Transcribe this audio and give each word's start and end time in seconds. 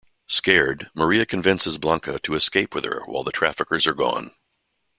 Scared, 0.25 0.89
Maria 0.95 1.27
convinces 1.27 1.77
Blanca 1.77 2.17
to 2.23 2.33
escape 2.33 2.73
with 2.73 2.85
her 2.85 3.03
while 3.05 3.23
the 3.23 3.31
traffickers 3.31 3.85
are 3.85 3.93
gone. 3.93 4.33